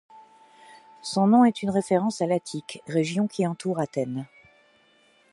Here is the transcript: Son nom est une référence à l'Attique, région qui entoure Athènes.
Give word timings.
Son 1.03 1.27
nom 1.27 1.45
est 1.45 1.61
une 1.61 1.69
référence 1.69 2.21
à 2.21 2.25
l'Attique, 2.25 2.81
région 2.87 3.27
qui 3.27 3.45
entoure 3.45 3.77
Athènes. 3.79 4.25